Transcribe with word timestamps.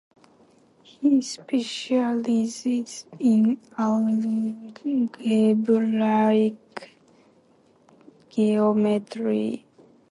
He 0.81 1.21
specializes 1.21 3.05
in 3.19 3.59
algebraic 3.77 4.81
geometry. 8.31 9.65